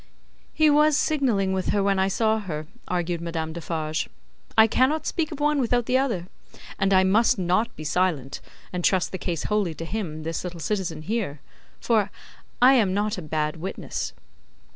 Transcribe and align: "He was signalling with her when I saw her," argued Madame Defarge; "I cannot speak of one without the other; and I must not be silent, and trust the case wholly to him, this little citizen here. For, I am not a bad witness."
"He 0.51 0.67
was 0.71 0.97
signalling 0.97 1.53
with 1.53 1.67
her 1.67 1.83
when 1.83 1.99
I 1.99 2.07
saw 2.07 2.39
her," 2.39 2.65
argued 2.87 3.21
Madame 3.21 3.53
Defarge; 3.53 4.09
"I 4.57 4.65
cannot 4.65 5.05
speak 5.05 5.31
of 5.31 5.39
one 5.39 5.61
without 5.61 5.85
the 5.85 5.99
other; 5.99 6.25
and 6.79 6.91
I 6.91 7.03
must 7.03 7.37
not 7.37 7.75
be 7.75 7.83
silent, 7.83 8.41
and 8.73 8.83
trust 8.83 9.11
the 9.11 9.19
case 9.19 9.43
wholly 9.43 9.75
to 9.75 9.85
him, 9.85 10.23
this 10.23 10.43
little 10.43 10.59
citizen 10.59 11.03
here. 11.03 11.39
For, 11.79 12.09
I 12.63 12.73
am 12.73 12.95
not 12.95 13.19
a 13.19 13.21
bad 13.21 13.57
witness." 13.57 14.13